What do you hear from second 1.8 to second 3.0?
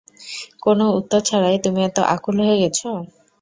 এত আকুল হয়ে গেছো?